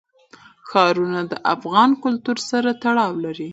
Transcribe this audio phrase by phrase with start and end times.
[0.69, 3.49] ښارونه د افغان کلتور سره تړاو لري.